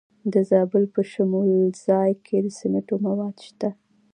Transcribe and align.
د 0.33 0.35
زابل 0.49 0.83
په 0.93 1.01
شمولزای 1.11 2.11
کې 2.25 2.37
د 2.45 2.47
سمنټو 2.57 2.95
مواد 3.05 3.35
شته. 3.47 3.69